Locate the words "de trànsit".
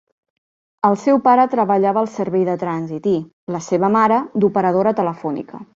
2.49-3.09